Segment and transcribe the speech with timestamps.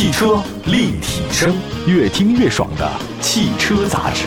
[0.00, 1.54] 汽车立体声，
[1.86, 4.24] 越听越爽的汽车杂志。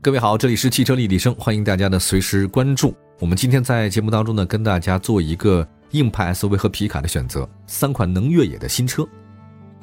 [0.00, 2.92] 各位好，这里是汽车立体声，欢迎大家的随时关注。
[3.20, 9.06] 我们今天在节目当中呢，跟大家做一个硬派 SUV 和皮卡的选择，三款能越野的新车。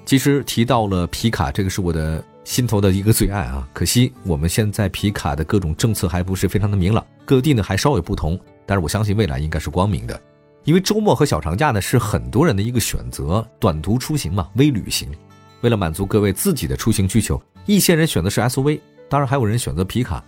[0.04, 3.66] 其实提到了皮卡，这个是我的心头的一个最爱啊。
[3.72, 8.38] 可惜我们现在皮卡的各种政策还不是非常的明朗，各地呢还稍有不同。
[8.66, 10.22] 但是我相信未来应该是光明的，
[10.70, 15.10] 因为周末和小长假呢是很多人的一个选择，短途出行嘛，微旅行。
[15.62, 18.80] 为了满足各位自己的出行需求，一些人选择是 SUV。
[19.10, 20.24] 当然还有人选择皮卡，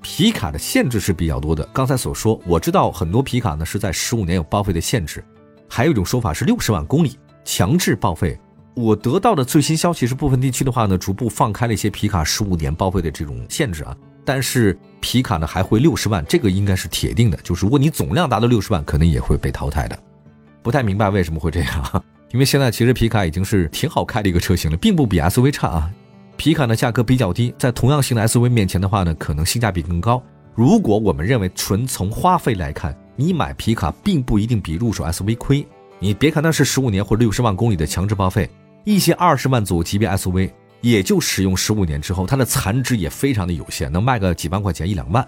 [0.00, 1.68] 皮卡的限制是比较多的。
[1.72, 5.24] 刚才所说，我知道很多皮卡呢是在十五年有报废的限制，
[5.68, 8.38] 还有一种说法是六十万公里强制报废。
[8.74, 13.96] 我得到的最新消息是，部分地区的话呢，逐步放开了一些皮卡十五年报废的这种限制啊。
[14.24, 19.98] 但是皮卡呢还会六十万，这个应该是铁定的，就是如果你总量达到六十万，可能也会被淘汰的。
[20.62, 25.90] 不太明白为什么会这样，因为现在其实皮卡已经是挺好开的一个车型了，并不比 SUV 差啊。
[26.36, 30.22] 皮卡的价格比较低，在同样型的 SUV 面前的话呢，可能性价比更高。
[30.54, 35.66] 如果我们认为纯从花费来看，你买皮卡并不一定比入手 SUV 亏。
[35.98, 38.48] 你别看它是十五年或六十万公里的强制报废，
[38.84, 40.50] 一些二十万左右级别 SUV
[40.80, 45.26] 也就使用十五年之后，它的残值也非常的有限，能卖个几万块钱一两万。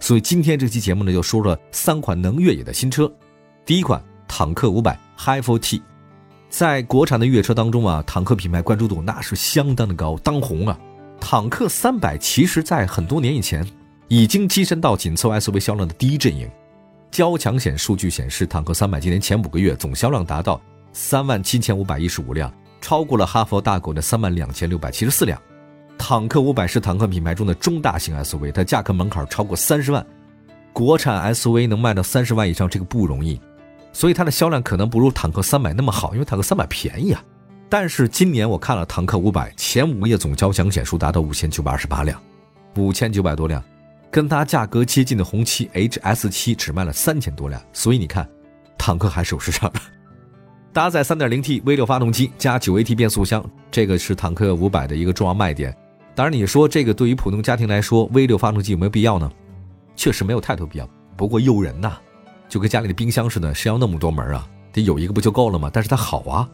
[0.00, 3.12] 所以今天这期节目呢，就说了三款能越野的新车。
[3.64, 5.80] 第一款坦克五百 Hi4T。
[6.48, 10.78] 在国产的越野车当中啊，坦克品牌关注度那是相当的高，当红啊。
[11.20, 13.66] 坦克三百其实在很多年以前
[14.08, 16.50] 已经跻身到紧凑 SUV 销量的第一阵营。
[17.10, 20.60] 交强险数据显示，坦克三百今年前五个月总销量达到
[20.92, 25.40] 三万七千五百一十五辆，超过了哈佛大狗的三万两千六百七十四辆。
[25.96, 30.04] 坦克五百是坦克品牌中的中大型 SUV，它价格门槛超过三十万，
[30.72, 33.40] 国产 SUV 能卖到三十万以上，这个不容易。
[33.92, 37.22] 所以它的销量可能不如坦克三百那么好，因为坦克三百便宜啊。
[37.68, 42.20] 但是今年我看了坦克五百前五个月总交强险数达到五千九百二十八辆，
[42.76, 43.62] 五千九百多辆，
[44.10, 47.62] 跟它价格接近的红旗 HS 七只卖了三千多辆。
[47.72, 48.28] 所以你看，
[48.76, 49.80] 坦克还是有市场的。
[50.72, 55.76] 搭载 3.0T V6 发动机加 9AT 变速箱，这个是坦克五百的一个重要卖点。
[56.14, 59.30] 当然你说这个对于普通家庭来说，V6 发动机有没有必要呢？
[59.94, 61.98] 确实没有太多必要，不过诱人呐。
[62.48, 64.48] 就跟家里的冰箱似的，谁要那么多门啊？
[64.72, 65.70] 得有一个不就够了吗？
[65.70, 66.48] 但是它好啊，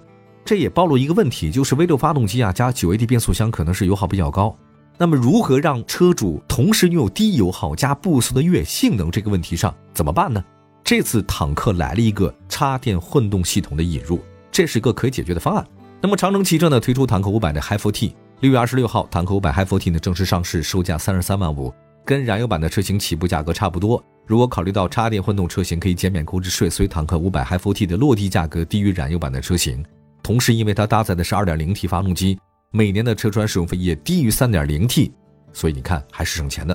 [0.44, 4.56] 这也暴露一个问题，就是 V6 发动机啊加 9AT 变速箱可能是油耗比较高。
[4.96, 10.44] 那么如何让车主同时拥有低油耗加不俗的越野性能这个问题上怎么办呢？
[10.88, 15.62] 这次坦克来了一个插电混动系统的引入，这是一个可以解决的方案。
[16.00, 21.71] 那么长城汽车呢推出坦克500的 Hi4T，六月二十六号坦克500 Hi4T 呢正式上市，售价三十三万五。
[22.06, 24.03] 跟燃油版的车型起步价格差不多。
[24.26, 29.84] 如果考虑到插电混动车型可以减免购置税，所以坦克五百 Hi4T 的落地价格低于燃油版的车型。
[30.22, 32.38] 同时，因为它搭载的是 2.0T 发动机，
[32.70, 35.12] 每年的车船使用费也低于 3.0T，
[35.53, 36.75] 所以你看还是省钱的。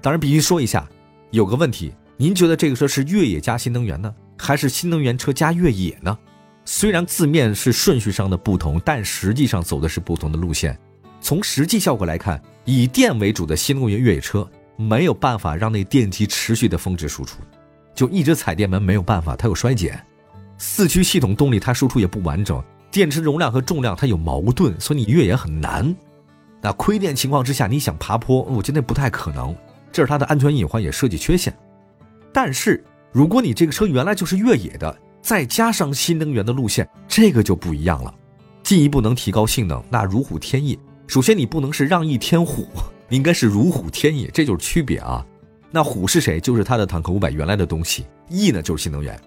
[0.00, 0.88] 当然，必须说一下，
[1.32, 6.18] 有个问题，您觉得这个车是越野加新能源呢，还是新能源车加越野呢？
[6.66, 10.78] 虽然字面是顺序上的不同，但实际上走的是不同的路线。
[11.22, 14.46] 从实际效果来看，以电为主的新能源越野车。
[14.76, 17.38] 没有办法让那电机持续的峰值输出，
[17.94, 19.98] 就一直踩电门没有办法，它有衰减。
[20.58, 25.94] 四驱系统动力它输出也不完整，电池容量和重量它有矛盾，所以你越野很难。
[26.60, 29.56] 那亏电情况之下，你想爬坡，我觉得不太可能。
[29.90, 31.54] 这是它的安全隐患也设计缺陷。
[32.32, 32.82] 但是
[33.12, 38.14] 如果你这个车原来就是越野的，再加上新能源的路线，这个就不一样了，
[38.62, 40.78] 进一步能提高性能，那如虎添翼。
[41.06, 42.66] 首先你不能是让翼添虎。
[43.10, 45.26] 应该是如虎添翼，这就是区别啊。
[45.72, 46.38] 那虎是谁？
[46.38, 48.06] 就是它的坦克五百原来的东西。
[48.28, 49.20] 翼呢，就是新能源。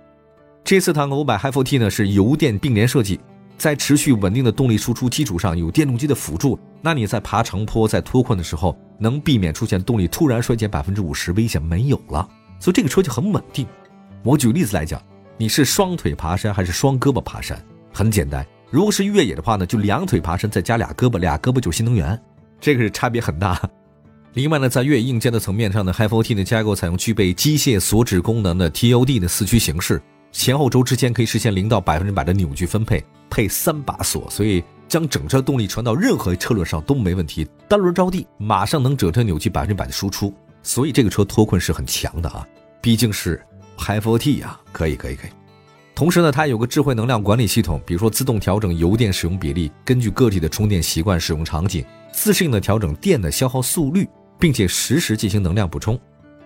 [0.63, 3.19] 这次坦克五百 Hi4T 呢是油电并联设计，
[3.58, 12.25] 在持续稳定的动力输出基础上，有电动机的辅助，那你在爬长坡、在脱困的时候，能避免出现动力突然衰减百分之五十，危险没有了。
[12.63, 13.68] 所以这个车就很稳定。
[14.24, 15.01] 我举个例子来讲，
[15.36, 17.62] 你是双腿爬山还是双胳膊爬山？
[17.92, 22.18] 很简单，如果是越野的话呢，就两腿爬山再加俩胳膊，俩胳膊就是新能源。
[22.62, 23.62] 这个是差别很大。
[24.36, 30.01] 另外呢，在越野硬件的层面上呢，Hi4T 的架构采用具备机械锁止功能的 TOD 的四驱形式，
[30.31, 37.45] 前后轴之间可以实现零到百分之百的扭矩分配，配三把锁，所以将整车动力传到任何车轮上都没问题。
[37.68, 40.33] 单轮着地，马上能整车扭矩百分之百的输出，
[40.63, 42.48] 所以这个车脱困是很强的啊。
[42.81, 43.39] 毕竟是
[43.77, 45.31] Hi4T 啊，可以可以可以。
[45.94, 51.86] 同时呢，它有个智慧能量管理系统，比如说自动调整油电使用比例，根据个体的充电习惯、使用场景。
[52.12, 54.07] 自适应的调整电的消耗速率，
[54.39, 56.00] 并且实时进行能量补充。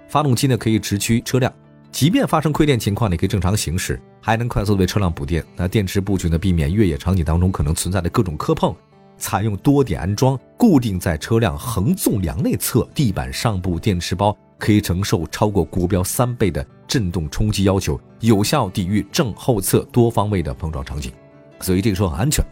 [0.10, 1.54] 发动机呢可以直驱车辆，
[1.92, 4.00] 即便发生亏电情况，你可以正常行驶。
[4.22, 5.44] 还能快速为车辆补电。
[5.56, 8.76] 那电池布局呢，避免越野场景当中可能存在的各种磕碰，
[9.18, 21.12] 采用多点安装，固定在车辆横纵梁内侧地板上部电池包，可以承受超过国标三倍的震动冲击要求，有效抵御正后侧多方位的碰撞场景。
[21.60, 22.46] 所以这个车很安全。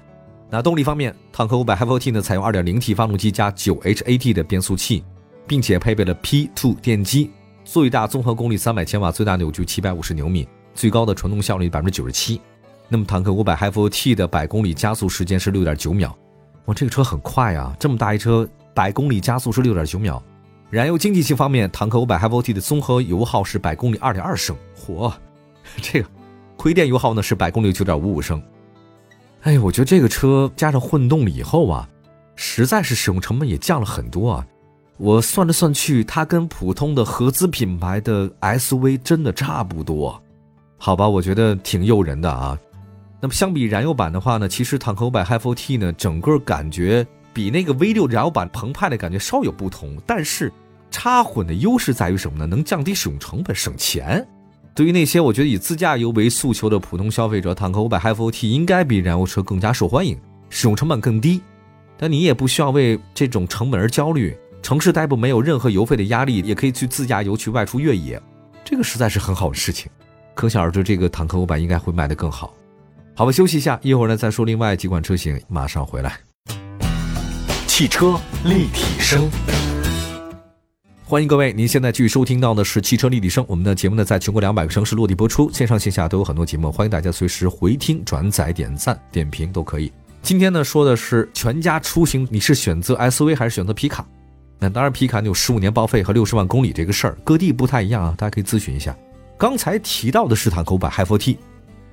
[0.49, 5.03] 那动力方面，坦克五百 HiFi T 呢，采用 2.0T 发动机加 9HAT 的变速器，
[5.47, 7.31] 并且配备了 P2 电机，
[7.63, 12.39] 最大综合功率300千瓦，最大扭矩750牛米，最高的纯动效率百分之九十七。
[12.87, 16.15] 那么坦克五百 HiFi T 的百公里加速时间是6.9秒，
[16.65, 17.75] 哇，这个车很快啊！
[17.79, 20.21] 这么大一车，百公里加速是6.9秒。
[20.71, 25.13] 燃油经济性方面，坦克五百 HiFi T 的综合油耗是百公里2.2升，嚯，
[25.81, 26.09] 这个
[26.57, 28.43] 亏电油耗呢是百公里9.55升。
[29.43, 31.87] 哎，我觉得这个车加上混动了以后啊，
[32.35, 34.45] 实在是使用成本也降了很多啊。
[34.97, 40.19] 我算来算去，它跟普通的合资品牌的 SUV 真的差不多，
[40.77, 41.07] 好吧？
[41.07, 42.57] 我觉得挺诱人的啊。
[43.25, 49.97] 那么相比燃油版的话呢，其实坦克五百 HiFi 呢，整个感觉比那个 V6 燃油版澎湃的感觉稍有不同。
[50.05, 50.53] 但是
[50.91, 52.45] 插混的优势在于什么呢？
[52.45, 54.23] 能降低使用成本，省钱。
[54.75, 60.15] 对于那些我觉得以自驾游为诉求的普通消费者，坦克五百 HiFi 应该比燃油车更加受欢迎，
[60.51, 61.41] 使用成本更低。
[61.97, 68.21] 但你也不需要为这种成本而焦虑，城市代步没有任何油费的压力，也可以去自驾游去外出越野，
[68.63, 69.91] 这个实在是很好的事情。
[70.35, 72.53] 可想而知，这个坦克五百应该会卖得更好。
[73.17, 76.19] 好吧，休息一下，一会儿呢再说另外几款车型，马上回来。
[77.65, 79.29] 汽车立体声。
[81.05, 83.45] 欢迎各位，您现在继续收听到的是汽车立体声。
[83.47, 89.93] 我们的节目呢，在全国两百个城市落地播出，线上线下都有很多节目，欢迎大家随时回听、转载、点赞、点评都可以。
[90.21, 94.05] 今天呢，说的是全家出行，你是选择 SUV 还是选择皮卡？
[94.59, 98.93] 那当然，皮卡你有十五年报废和六十万公里这个事儿，各地不太一样啊，大家可以咨询一下。
[99.37, 101.37] 刚才提到的是坦克五百 HiFi，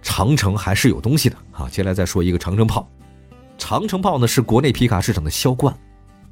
[0.02, 1.68] 长城还是有东西的啊。
[1.70, 2.86] 接下来再说一个长城炮，
[3.56, 5.74] 长城炮呢是国内皮卡市场的销冠，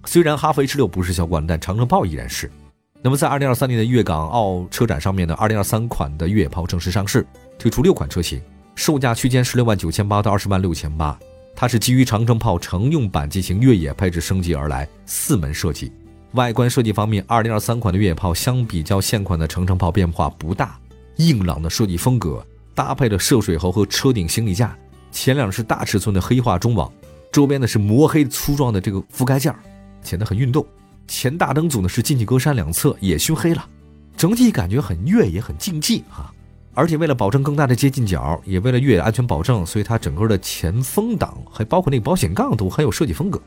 [0.05, 2.51] 虽然哈弗 H 六不是销冠，但长城炮依然是。
[3.03, 7.27] 那么在二零二三年的粤港澳车展上面呢，二零二三款的越野炮正式上市，
[7.59, 8.39] 推出六款车型，
[8.75, 11.19] 售价区间十六万九千八到二十万六千八。
[11.57, 15.91] 它是基于长城炮乘用版进行越野配置升级而来，四门设计。
[16.33, 20.79] 外观设计方面，二零二三款的越野炮相比较现款的长城炮变化不大，
[21.17, 22.45] 硬朗的设计风格
[22.81, 24.75] 搭配了涉水喉和车顶行李架，
[25.13, 26.91] 前脸是大尺寸的黑化中网，
[27.31, 29.55] 周边呢是磨黑粗壮的这个覆盖件
[30.03, 30.67] 显得很运动。
[31.07, 33.69] 前大灯组呢是进气格栅两侧也熏黑了，
[34.17, 36.33] 整体感觉很越野很竞技啊！
[36.73, 43.39] 而且为了保证更大的接近角，也为了越野安全保证，所以它整个的前风挡还包括那个保险杠都很有设计风格。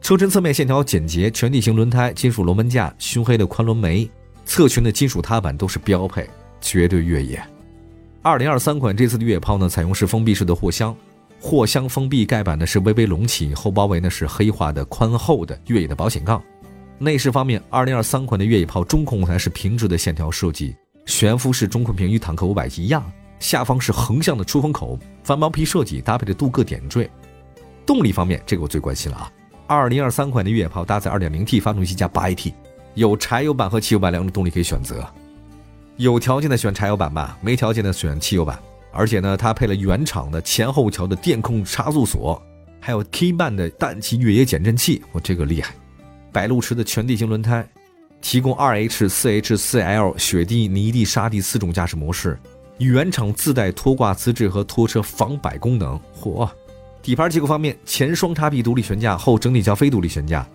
[0.00, 4.10] 车身侧面线条简洁，全地形轮胎、金属龙门架、熏黑的宽轮眉、
[4.46, 6.26] 侧裙的金属踏板都是标配，
[6.62, 7.38] 绝对越野。
[8.22, 10.94] 二零二三款这次的越野炮呢，采用是封闭式的货箱，
[11.40, 16.42] 货箱封闭盖板呢是微微隆起，后包围呢是黑化的宽厚的越野的保险杠。
[16.98, 20.76] 内饰方面，二零二三款的越野炮中控台是平直的线条设计，
[21.06, 23.02] 悬浮式中控屏与坦克五百一样，
[23.38, 27.10] 下方是横向的出风口，翻毛皮设计搭配的镀铬点缀。
[27.86, 29.32] 动力方面，这个我最关心了啊！
[29.66, 32.52] 二零二三款的越野炮搭载二点零 T 发动机加八 AT，
[32.96, 35.08] 有柴油版和汽油版两种动力可以选择，
[35.96, 38.58] 有条件的选柴油版吧，没条件的选汽油版。
[38.92, 42.42] 而且呢，它配了原厂的前后桥的电控差速锁，
[42.80, 45.74] 还有 K 曼的氮气越野减震器，我这个厉害。
[46.32, 47.68] 百路驰的全地形轮胎，
[48.20, 52.38] 提供二 H、四 H、四 L 雪地、泥地、沙地四种驾驶模式，
[52.78, 56.00] 原厂自带拖挂资质和拖车防摆功能。
[56.20, 56.48] 嚯！
[57.02, 60.46] 底盘结构方面，前双叉臂独立悬架，后整体桥非独立悬架，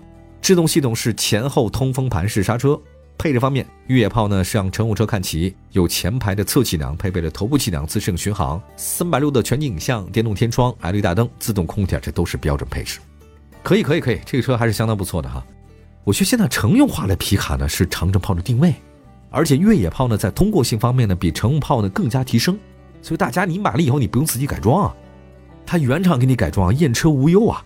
[0.41, 2.79] 制动系统是前后通风盘式刹车。
[3.17, 12.99] 配置方面，越野炮呢是向乘用车看齐，有前排的侧气囊，配备了头部气囊自适应巡航，三百六的全景影像，电动天窗，LED 大灯，自动空调，这都是标准配置。
[13.63, 15.43] 可以，可以，可以，这个车还是相当不错的哈。
[16.03, 18.75] 我觉得现在乘用化的皮卡呢是长城炮的定位，
[19.31, 22.59] 而且越野炮呢在通过性方面呢比乘用炮呢更加提升，
[23.01, 24.95] 所以大家你买了以后你不用自己改装啊，
[25.65, 27.65] 它原厂给你改装，验车无忧啊。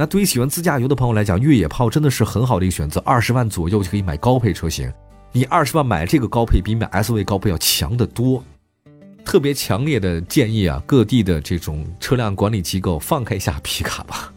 [0.00, 4.88] 那对于喜欢自驾游的朋友来讲，越野炮真的是很好的一个选择，二十万左右就可以买高配车型，
[5.32, 8.40] 你二十万买这个高配比买 SUV 高配要强得多，
[9.24, 14.32] 特别强烈的建议啊，各地的这种车辆管理机构放开一下皮卡吧，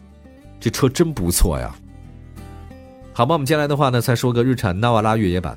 [0.58, 1.72] 这车真不错呀。
[3.12, 5.56] 好吧，我们接下来的话呢，再说个日产纳瓦拉越野版。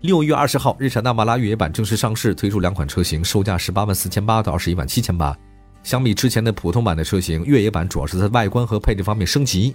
[0.00, 5.36] 六月二十号，日产纳瓦拉越野版正式上市，推出两款车型，售价十八万四千八到二十一万七千八。
[5.86, 9.72] 相比之前的普通版的车型，越野版主要是在外观和配置方面升级，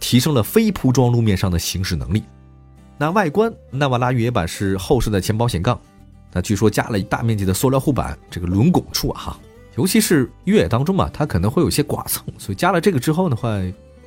[0.00, 2.24] 提升了非铺装路面上的行驶能力。
[2.98, 5.80] 那外观，纳瓦拉越野版是后置的前保险杠，
[6.32, 9.38] 那据说加了大面积的塑料护板，这个轮拱处哈，
[9.76, 13.56] 尤其是越野当中嘛，它可能会有些剐蹭，所以加了这个之后的话，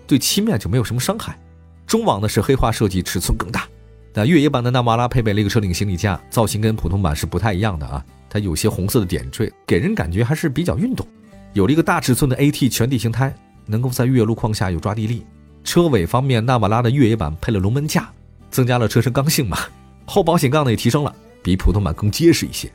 [0.06, 1.40] 对漆面就没有什么伤害。
[1.88, 3.66] 中网呢是黑化设计，尺寸更大。
[4.14, 11.08] 那越野版的纳瓦拉配备了一个车顶行李架，造型跟普通版是不太一样的啊，它有些红色的点缀，给人感觉还是比较运动。
[11.56, 13.34] 有了一个大尺寸的 AT 全地形胎，
[13.66, 15.26] 能够在越野路况下有抓地力。
[15.64, 18.10] 车尾方面，纳瓦拉的越野版配了龙门架，
[18.52, 19.58] 增加了车身刚性嘛。
[20.06, 22.70] 后保险杠呢也提升了，比普通版更结实一些。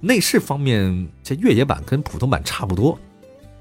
[0.00, 2.98] 内饰方面，这越野版跟普通版差不多。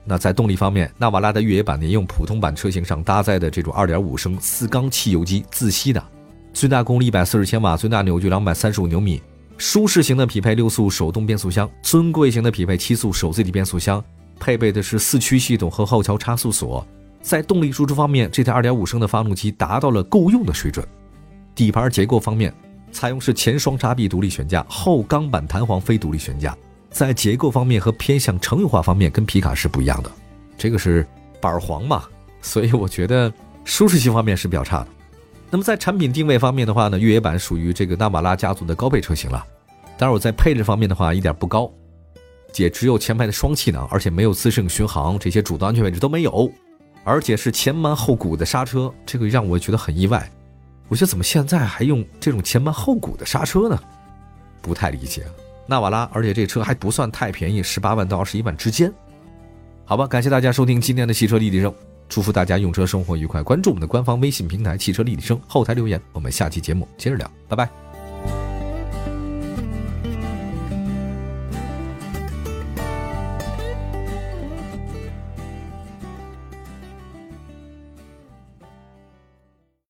[0.04, 6.04] 那在动力方面，纳瓦拉的越野版呢用普通版车型上搭载的这种2.5升四缸汽油机自吸的，
[6.52, 9.22] 最大功率140千瓦，最大扭矩235牛米。
[9.60, 14.04] 舒适型的匹配六速手动变速箱，尊贵型的匹配七速手自一体变速箱，
[14.40, 16.86] 配备的是四驱系统和后桥差速锁。
[17.22, 20.86] 在动力输出方面，这台2.5升的发动机达到了够用的水准。
[21.54, 22.54] 底盘结构方面。
[22.90, 26.58] 采用是前双叉臂独立悬架，后钢板弹簧非独立悬架，
[26.90, 30.10] 在结构方面和偏向乘用化方面跟皮卡是不一样的，
[30.58, 31.06] 这个是
[31.42, 32.06] 板黄嘛，
[32.42, 33.32] 所以我觉得
[33.66, 34.88] 舒适性方面是比较差的。
[35.52, 39.46] 那么在产品定位方面的话呢，越野版属于这个纳瓦拉家族的高配车型了。
[39.98, 41.70] 当然我在配置方面的话一点不高，
[42.58, 46.52] 也只有前排的双气囊，而且没有自适应巡航，这些主动安全位置都没有，
[47.04, 50.30] 而且是前慢后鼓的刹车，这个让我觉得很意外。
[50.88, 53.80] 我觉得怎么现在还用这种前慢后鼓的刹车呢？
[54.62, 55.24] 不太理解。
[55.68, 58.92] 纳瓦拉，而且这车还不算太便宜，十八万到二十一万之间。
[59.84, 61.74] 好吧，感谢大家收听今天的汽车立体声，
[62.08, 63.44] 祝福大家用车生活愉快。
[63.44, 67.87] 关注我们的官方微信平台“汽车立体声”，后台留言，我们下期节目接着聊，拜拜。